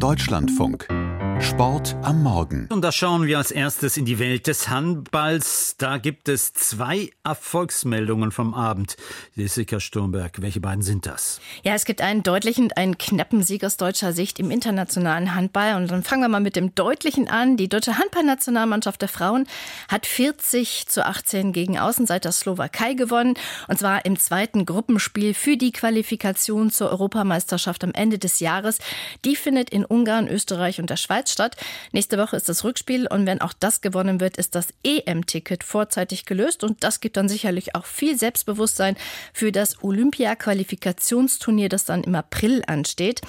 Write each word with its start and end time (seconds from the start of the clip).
Deutschlandfunk. 0.00 0.99
Sport 1.42 1.96
am 2.02 2.22
Morgen. 2.22 2.68
Und 2.70 2.82
da 2.82 2.92
schauen 2.92 3.26
wir 3.26 3.38
als 3.38 3.50
erstes 3.50 3.96
in 3.96 4.04
die 4.04 4.18
Welt 4.18 4.46
des 4.46 4.68
Handballs. 4.68 5.74
Da 5.78 5.96
gibt 5.96 6.28
es 6.28 6.52
zwei 6.52 7.10
Erfolgsmeldungen 7.24 8.30
vom 8.30 8.52
Abend. 8.52 8.96
Jessica 9.34 9.80
Sturmberg, 9.80 10.42
welche 10.42 10.60
beiden 10.60 10.82
sind 10.82 11.06
das? 11.06 11.40
Ja, 11.62 11.74
es 11.74 11.86
gibt 11.86 12.02
einen 12.02 12.22
deutlichen 12.22 12.64
und 12.64 12.76
einen 12.76 12.98
knappen 12.98 13.42
Sieg 13.42 13.64
aus 13.64 13.78
deutscher 13.78 14.12
Sicht 14.12 14.38
im 14.38 14.50
internationalen 14.50 15.34
Handball. 15.34 15.76
Und 15.76 15.90
dann 15.90 16.02
fangen 16.02 16.22
wir 16.22 16.28
mal 16.28 16.40
mit 16.40 16.56
dem 16.56 16.74
deutlichen 16.74 17.28
an. 17.28 17.56
Die 17.56 17.70
deutsche 17.70 17.96
Handballnationalmannschaft 17.96 19.00
der 19.00 19.08
Frauen 19.08 19.46
hat 19.88 20.04
40 20.04 20.88
zu 20.88 21.06
18 21.06 21.52
gegen 21.52 21.78
Außenseiter 21.78 22.32
Slowakei 22.32 22.92
gewonnen. 22.92 23.34
Und 23.66 23.78
zwar 23.78 24.04
im 24.04 24.18
zweiten 24.18 24.66
Gruppenspiel 24.66 25.32
für 25.32 25.56
die 25.56 25.72
Qualifikation 25.72 26.70
zur 26.70 26.90
Europameisterschaft 26.90 27.82
am 27.82 27.92
Ende 27.94 28.18
des 28.18 28.40
Jahres. 28.40 28.78
Die 29.24 29.36
findet 29.36 29.70
in 29.70 29.86
Ungarn, 29.86 30.28
Österreich 30.28 30.80
und 30.80 30.90
der 30.90 30.96
Schweiz 30.96 31.29
statt. 31.32 31.56
Nächste 31.92 32.18
Woche 32.18 32.36
ist 32.36 32.48
das 32.48 32.64
Rückspiel 32.64 33.06
und 33.06 33.26
wenn 33.26 33.40
auch 33.40 33.52
das 33.58 33.80
gewonnen 33.80 34.20
wird, 34.20 34.36
ist 34.36 34.54
das 34.54 34.68
EM-Ticket 34.84 35.64
vorzeitig 35.64 36.24
gelöst 36.24 36.64
und 36.64 36.82
das 36.82 37.00
gibt 37.00 37.16
dann 37.16 37.28
sicherlich 37.28 37.74
auch 37.74 37.86
viel 37.86 38.18
Selbstbewusstsein 38.18 38.96
für 39.32 39.52
das 39.52 39.82
Olympia-Qualifikationsturnier, 39.82 41.68
das 41.68 41.84
dann 41.84 42.04
im 42.04 42.14
April 42.14 42.62
ansteht. 42.66 43.20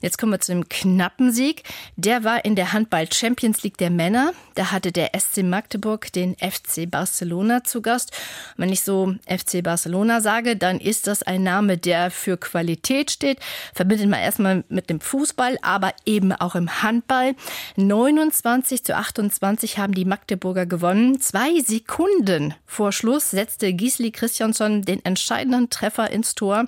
Jetzt 0.00 0.18
kommen 0.18 0.32
wir 0.32 0.40
zu 0.40 0.52
dem 0.52 0.68
knappen 0.68 1.32
Sieg. 1.32 1.64
Der 1.96 2.24
war 2.24 2.44
in 2.44 2.56
der 2.56 2.72
Handball 2.72 3.08
Champions 3.12 3.62
League 3.62 3.78
der 3.78 3.90
Männer. 3.90 4.32
Da 4.54 4.72
hatte 4.72 4.92
der 4.92 5.10
SC 5.18 5.42
Magdeburg 5.42 6.12
den 6.12 6.36
FC 6.36 6.90
Barcelona 6.90 7.64
zu 7.64 7.82
Gast. 7.82 8.12
Wenn 8.56 8.70
ich 8.70 8.82
so 8.82 9.14
FC 9.26 9.62
Barcelona 9.62 10.20
sage, 10.20 10.56
dann 10.56 10.80
ist 10.80 11.06
das 11.06 11.22
ein 11.22 11.42
Name, 11.42 11.78
der 11.78 12.10
für 12.10 12.36
Qualität 12.36 13.10
steht. 13.10 13.38
Verbindet 13.74 14.08
man 14.08 14.20
erstmal 14.20 14.64
mit 14.68 14.90
dem 14.90 15.00
Fußball, 15.00 15.58
aber 15.62 15.92
eben 16.04 16.32
auch 16.32 16.54
im 16.54 16.82
Handball. 16.82 17.34
29 17.76 18.84
zu 18.84 18.96
28 18.96 19.78
haben 19.78 19.94
die 19.94 20.04
Magdeburger 20.04 20.66
gewonnen. 20.66 21.20
Zwei 21.20 21.60
Sekunden 21.60 22.54
vor 22.66 22.92
Schluss 22.92 23.30
setzte 23.30 23.72
Gisli 23.72 24.10
Christiansson 24.10 24.82
den 24.82 25.04
entscheidenden 25.04 25.70
Treffer 25.70 26.10
ins 26.10 26.34
Tor. 26.34 26.66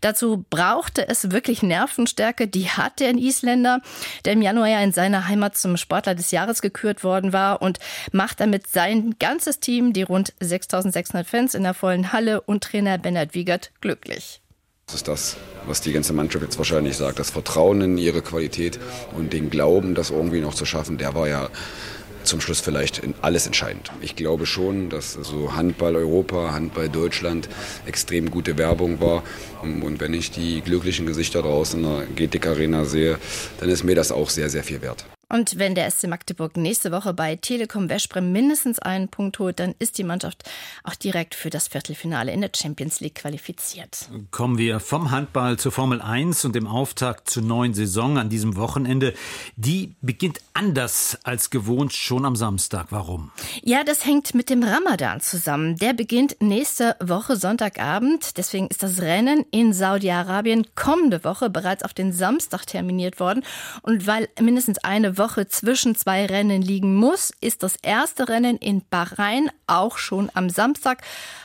Dazu 0.00 0.44
brauchte 0.50 1.08
es 1.08 1.30
wirklich 1.30 1.62
Nervenstärke. 1.62 2.48
Die 2.48 2.70
hat 2.70 3.00
der 3.00 3.10
Isländer, 3.14 3.80
der 4.24 4.34
im 4.34 4.42
Januar 4.42 4.68
ja 4.68 4.80
in 4.80 4.92
seiner 4.92 5.28
Heimat 5.28 5.56
zum 5.56 5.76
Sportler 5.76 6.14
des 6.14 6.30
Jahres 6.30 6.62
gekürt 6.62 7.04
worden 7.04 7.32
war 7.32 7.62
und 7.62 7.78
macht 8.12 8.40
damit 8.40 8.66
sein 8.66 9.16
ganzes 9.18 9.60
Team, 9.60 9.92
die 9.92 10.02
rund 10.02 10.32
6600 10.40 11.26
Fans 11.26 11.54
in 11.54 11.62
der 11.62 11.74
vollen 11.74 12.12
Halle 12.12 12.40
und 12.40 12.64
Trainer 12.64 12.98
Bernhard 12.98 13.34
Wiegert 13.34 13.72
glücklich. 13.80 14.40
Das 14.90 14.96
ist 14.96 15.06
das, 15.06 15.36
was 15.68 15.80
die 15.80 15.92
ganze 15.92 16.12
Mannschaft 16.12 16.42
jetzt 16.42 16.58
wahrscheinlich 16.58 16.96
sagt. 16.96 17.20
Das 17.20 17.30
Vertrauen 17.30 17.80
in 17.80 17.96
ihre 17.96 18.22
Qualität 18.22 18.80
und 19.16 19.32
den 19.32 19.48
Glauben, 19.48 19.94
das 19.94 20.10
irgendwie 20.10 20.40
noch 20.40 20.52
zu 20.52 20.64
schaffen, 20.64 20.98
der 20.98 21.14
war 21.14 21.28
ja 21.28 21.48
zum 22.24 22.40
Schluss 22.40 22.58
vielleicht 22.58 23.00
alles 23.22 23.46
entscheidend. 23.46 23.92
Ich 24.00 24.16
glaube 24.16 24.46
schon, 24.46 24.90
dass 24.90 25.12
so 25.12 25.54
Handball 25.54 25.94
Europa, 25.94 26.50
Handball 26.52 26.88
Deutschland 26.88 27.48
extrem 27.86 28.32
gute 28.32 28.58
Werbung 28.58 29.00
war. 29.00 29.22
Und 29.62 30.00
wenn 30.00 30.12
ich 30.12 30.32
die 30.32 30.60
glücklichen 30.60 31.06
Gesichter 31.06 31.42
draußen 31.42 31.84
in 31.84 31.88
der 31.88 32.06
GTK 32.26 32.48
Arena 32.48 32.84
sehe, 32.84 33.16
dann 33.60 33.68
ist 33.68 33.84
mir 33.84 33.94
das 33.94 34.10
auch 34.10 34.28
sehr, 34.28 34.50
sehr 34.50 34.64
viel 34.64 34.82
wert. 34.82 35.06
Und 35.32 35.58
wenn 35.58 35.76
der 35.76 35.88
SC 35.88 36.08
Magdeburg 36.08 36.56
nächste 36.56 36.90
Woche 36.90 37.14
bei 37.14 37.36
Telekom 37.36 37.88
Westbrem 37.88 38.32
mindestens 38.32 38.80
einen 38.80 39.08
Punkt 39.08 39.38
holt, 39.38 39.60
dann 39.60 39.76
ist 39.78 39.96
die 39.96 40.02
Mannschaft 40.02 40.42
auch 40.82 40.96
direkt 40.96 41.36
für 41.36 41.50
das 41.50 41.68
Viertelfinale 41.68 42.32
in 42.32 42.40
der 42.40 42.50
Champions 42.54 42.98
League 42.98 43.14
qualifiziert. 43.14 44.08
Kommen 44.32 44.58
wir 44.58 44.80
vom 44.80 45.12
Handball 45.12 45.56
zur 45.56 45.70
Formel 45.70 46.02
1 46.02 46.44
und 46.44 46.56
dem 46.56 46.66
Auftakt 46.66 47.30
zur 47.30 47.44
neuen 47.44 47.74
Saison 47.74 48.18
an 48.18 48.28
diesem 48.28 48.56
Wochenende. 48.56 49.14
Die 49.54 49.94
beginnt 50.00 50.40
anders 50.52 51.16
als 51.22 51.50
gewohnt 51.50 51.92
schon 51.92 52.24
am 52.24 52.34
Samstag. 52.34 52.88
Warum? 52.90 53.30
Ja, 53.62 53.84
das 53.84 54.04
hängt 54.04 54.34
mit 54.34 54.50
dem 54.50 54.64
Ramadan 54.64 55.20
zusammen. 55.20 55.76
Der 55.76 55.92
beginnt 55.92 56.38
nächste 56.40 56.96
Woche 56.98 57.36
Sonntagabend. 57.36 58.36
Deswegen 58.36 58.66
ist 58.66 58.82
das 58.82 59.00
Rennen 59.00 59.44
in 59.52 59.72
Saudi-Arabien 59.72 60.66
kommende 60.74 61.22
Woche 61.22 61.50
bereits 61.50 61.84
auf 61.84 61.94
den 61.94 62.12
Samstag 62.12 62.66
terminiert 62.66 63.20
worden. 63.20 63.44
Und 63.82 64.08
weil 64.08 64.28
mindestens 64.40 64.78
eine 64.78 65.18
Woche 65.18 65.19
zwischen 65.28 65.94
zwei 65.94 66.24
Rennen 66.24 66.62
liegen 66.62 66.94
muss, 66.94 67.30
ist 67.40 67.62
das 67.62 67.76
erste 67.82 68.28
Rennen 68.28 68.56
in 68.56 68.82
Bahrain 68.88 69.50
auch 69.66 69.98
schon 69.98 70.30
am 70.34 70.48
Samstag. 70.48 71.02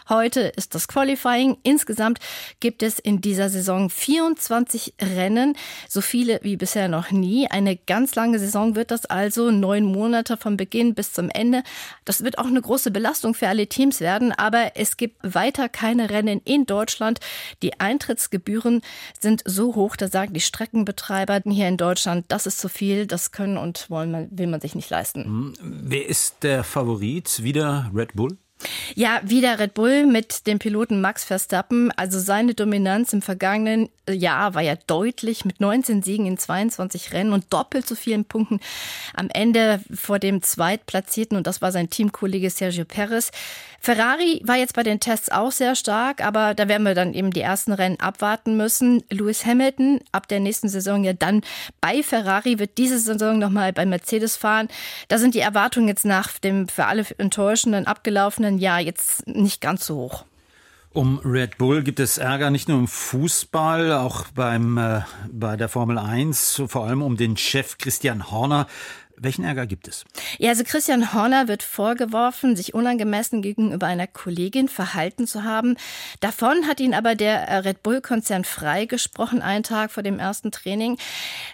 Heute 0.07 0.41
ist 0.41 0.75
das 0.75 0.87
Qualifying. 0.87 1.57
Insgesamt 1.63 2.19
gibt 2.59 2.83
es 2.83 2.99
in 2.99 3.21
dieser 3.21 3.49
Saison 3.49 3.89
24 3.89 4.93
Rennen, 5.01 5.57
so 5.89 5.99
viele 5.99 6.39
wie 6.43 6.57
bisher 6.57 6.87
noch 6.87 7.09
nie. 7.09 7.47
Eine 7.49 7.75
ganz 7.75 8.13
lange 8.13 8.37
Saison 8.37 8.75
wird 8.75 8.91
das 8.91 9.07
also, 9.07 9.49
neun 9.49 9.83
Monate 9.83 10.37
vom 10.37 10.57
Beginn 10.57 10.93
bis 10.93 11.11
zum 11.11 11.29
Ende. 11.29 11.63
Das 12.05 12.23
wird 12.23 12.37
auch 12.37 12.45
eine 12.45 12.61
große 12.61 12.91
Belastung 12.91 13.33
für 13.33 13.47
alle 13.47 13.65
Teams 13.65 13.99
werden, 13.99 14.31
aber 14.31 14.73
es 14.75 14.97
gibt 14.97 15.17
weiter 15.23 15.69
keine 15.69 16.11
Rennen 16.11 16.39
in 16.45 16.67
Deutschland. 16.67 17.19
Die 17.63 17.79
Eintrittsgebühren 17.79 18.81
sind 19.19 19.41
so 19.43 19.73
hoch, 19.73 19.95
da 19.95 20.07
sagen 20.07 20.33
die 20.33 20.41
Streckenbetreiber 20.41 21.41
hier 21.45 21.67
in 21.67 21.77
Deutschland, 21.77 22.25
das 22.27 22.45
ist 22.45 22.59
zu 22.59 22.69
viel, 22.69 23.07
das 23.07 23.31
können 23.31 23.57
und 23.65 23.89
wollen 23.89 24.29
will 24.31 24.47
man 24.47 24.61
sich 24.61 24.75
nicht 24.75 24.89
leisten. 24.89 25.25
Hm, 25.25 25.53
wer 25.61 26.07
ist 26.07 26.43
der 26.43 26.63
Favorit? 26.63 27.43
Wieder 27.43 27.91
Red 27.93 28.13
Bull? 28.13 28.37
Ja, 28.93 29.21
wieder 29.23 29.57
Red 29.57 29.73
Bull 29.73 30.05
mit 30.05 30.45
dem 30.47 30.59
Piloten 30.59 31.01
Max 31.01 31.23
Verstappen. 31.23 31.91
Also 31.91 32.19
seine 32.19 32.53
Dominanz 32.53 33.13
im 33.13 33.21
vergangenen 33.21 33.89
Jahr 34.09 34.53
war 34.53 34.61
ja 34.61 34.75
deutlich 34.87 35.45
mit 35.45 35.59
19 35.59 36.03
Siegen 36.03 36.25
in 36.27 36.37
22 36.37 37.13
Rennen 37.13 37.33
und 37.33 37.51
doppelt 37.51 37.87
so 37.87 37.95
vielen 37.95 38.25
Punkten 38.25 38.59
am 39.15 39.29
Ende 39.29 39.81
vor 39.93 40.19
dem 40.19 40.43
Zweitplatzierten 40.43 41.37
und 41.37 41.47
das 41.47 41.61
war 41.61 41.71
sein 41.71 41.89
Teamkollege 41.89 42.49
Sergio 42.49 42.85
Perez. 42.85 43.31
Ferrari 43.79 44.41
war 44.43 44.55
jetzt 44.55 44.73
bei 44.73 44.81
den 44.81 44.99
Tests 44.99 45.29
auch 45.29 45.51
sehr 45.51 45.75
stark, 45.75 46.25
aber 46.25 46.55
da 46.55 46.67
werden 46.67 46.83
wir 46.83 46.95
dann 46.95 47.13
eben 47.13 47.29
die 47.29 47.41
ersten 47.41 47.71
Rennen 47.71 47.99
abwarten 47.99 48.57
müssen. 48.57 49.03
Lewis 49.11 49.45
Hamilton 49.45 49.99
ab 50.11 50.27
der 50.27 50.39
nächsten 50.39 50.69
Saison 50.69 51.03
ja 51.03 51.13
dann 51.13 51.41
bei 51.81 52.01
Ferrari 52.01 52.57
wird 52.57 52.79
diese 52.79 52.97
Saison 52.97 53.37
nochmal 53.37 53.73
bei 53.73 53.85
Mercedes 53.85 54.37
fahren. 54.37 54.69
Da 55.07 55.19
sind 55.19 55.35
die 55.35 55.39
Erwartungen 55.39 55.87
jetzt 55.87 56.05
nach 56.05 56.39
dem 56.39 56.67
für 56.67 56.85
alle 56.85 57.05
enttäuschenden 57.19 57.85
abgelaufenen 57.85 58.57
Jahr 58.57 58.74
jetzt 58.79 59.27
nicht 59.27 59.61
ganz 59.61 59.85
so 59.85 59.95
hoch. 59.95 60.25
Um 60.95 61.19
Red 61.25 61.57
Bull 61.57 61.83
gibt 61.83 61.99
es 61.99 62.17
Ärger 62.17 62.49
nicht 62.51 62.69
nur 62.69 62.79
im 62.79 62.87
Fußball, 62.87 63.91
auch 63.91 64.27
beim, 64.33 64.77
äh, 64.77 65.01
bei 65.29 65.57
der 65.57 65.67
Formel 65.67 65.97
1, 65.97 66.63
vor 66.67 66.85
allem 66.85 67.01
um 67.01 67.17
den 67.17 67.35
Chef 67.35 67.77
Christian 67.77 68.31
Horner. 68.31 68.67
Welchen 69.17 69.45
Ärger 69.45 69.65
gibt 69.65 69.87
es? 69.87 70.03
Ja, 70.39 70.49
also 70.49 70.63
Christian 70.65 71.13
Horner 71.13 71.47
wird 71.47 71.63
vorgeworfen, 71.63 72.55
sich 72.55 72.73
unangemessen 72.73 73.41
gegenüber 73.41 73.87
einer 73.87 74.07
Kollegin 74.07 74.67
verhalten 74.67 75.25
zu 75.25 75.43
haben. 75.43 75.77
Davon 76.19 76.67
hat 76.67 76.79
ihn 76.81 76.93
aber 76.93 77.15
der 77.15 77.63
Red 77.63 77.81
Bull-Konzern 77.81 78.43
freigesprochen, 78.43 79.41
einen 79.41 79.63
Tag 79.63 79.91
vor 79.91 80.03
dem 80.03 80.19
ersten 80.19 80.51
Training. 80.51 80.97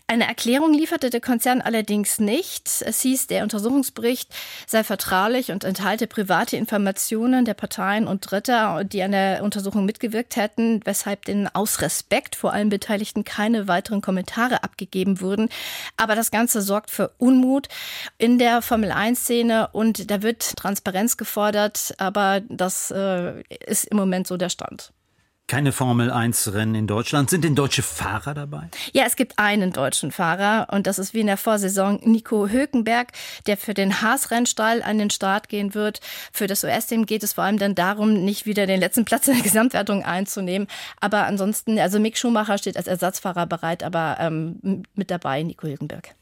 Eine 0.08 0.28
Erklärung 0.28 0.74
lieferte 0.74 1.12
der 1.12 1.22
Konzern 1.22 1.62
allerdings 1.62 2.20
nicht. 2.20 2.68
Es 2.82 3.02
hieß, 3.02 3.28
der 3.28 3.44
Untersuchungsbericht 3.44 4.34
sei 4.66 4.84
vertraulich 4.84 5.52
und 5.52 5.64
enthalte 5.64 6.08
private 6.08 6.58
Informationen 6.58 7.46
der 7.46 7.54
Parteien 7.54 8.08
und 8.08 8.32
Dritter, 8.32 8.84
die 8.84 9.04
an 9.04 9.12
der 9.12 9.44
Untersuchung 9.44 9.86
mitgewirkt 9.86 10.36
hätten, 10.36 10.82
weshalb 10.86 11.26
den 11.26 11.48
aus 11.48 11.82
Respekt 11.82 12.36
vor 12.36 12.54
allen 12.54 12.70
Beteiligten 12.70 13.24
keine 13.24 13.68
weiteren 13.68 14.02
Kommentare 14.02 14.64
abgegeben 14.64 15.22
wurden. 15.22 15.50
Aber 15.98 16.16
das 16.16 16.32
Ganze 16.32 16.62
sorgt 16.62 16.90
für 16.90 17.12
Unmut 17.20 17.51
Unmut 17.52 17.68
in 18.18 18.38
der 18.38 18.62
Formel 18.62 18.92
1-Szene 18.92 19.70
und 19.74 20.10
da 20.10 20.22
wird 20.22 20.56
Transparenz 20.56 21.18
gefordert, 21.18 21.94
aber 21.98 22.42
das 22.48 22.92
äh, 22.92 23.42
ist 23.66 23.86
im 23.86 23.98
Moment 23.98 24.28
so 24.28 24.38
der 24.38 24.50
Stand. 24.50 24.94
Keine 25.48 25.74
Formel 25.74 26.12
1 26.12 26.54
Rennen 26.54 26.76
in 26.76 26.88
Deutschland. 26.88 27.30
Sind 27.30 27.44
denn 27.44 27.56
deutsche 27.56 27.82
Fahrer 27.82 28.34
dabei? 28.34 28.70
Ja, 28.94 29.04
es 29.06 29.18
gibt 29.18 29.38
einen 29.38 29.74
deutschen 29.74 30.14
Fahrer 30.14 30.68
und 30.72 30.88
das 30.88 30.98
ist 30.98 31.14
wie 31.14 31.20
in 31.20 31.28
der 31.28 31.36
Vorsaison 31.36 32.00
Nico 32.04 32.48
Hökenberg, 32.48 33.10
der 33.48 33.58
für 33.58 33.74
den 33.74 34.02
Haas-Rennstall 34.02 34.82
an 34.82 34.98
den 34.98 35.10
Start 35.10 35.50
gehen 35.50 35.74
wird. 35.74 36.00
Für 36.32 36.48
das 36.48 36.64
US-Team 36.64 37.06
geht 37.06 37.24
es 37.24 37.34
vor 37.34 37.44
allem 37.44 37.58
dann 37.58 37.76
darum, 37.76 38.14
nicht 38.24 38.46
wieder 38.46 38.66
den 38.66 38.80
letzten 38.80 39.04
Platz 39.04 39.28
in 39.28 39.34
der 39.34 39.44
Gesamtwertung 39.44 40.06
einzunehmen. 40.06 40.70
Aber 41.02 41.26
ansonsten, 41.26 41.78
also 41.80 42.00
Mick 42.00 42.18
Schumacher 42.18 42.58
steht 42.58 42.78
als 42.78 42.88
Ersatzfahrer 42.88 43.46
bereit, 43.46 43.84
aber 43.84 44.18
ähm, 44.22 44.84
mit 44.96 45.12
dabei 45.12 45.44
Nico 45.44 45.68
Hökenberg. 45.68 46.16